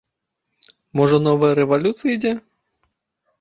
[0.99, 2.33] Можа, новая рэвалюцыя ідзе.